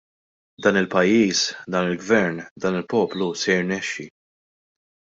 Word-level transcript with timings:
Dan 0.63 0.79
il-pajjiż, 0.81 1.43
dan 1.75 1.91
il-Gvern, 1.91 2.41
dan 2.63 2.79
il-poplu 2.81 3.31
se 3.41 3.47
jirnexxi! 3.53 4.13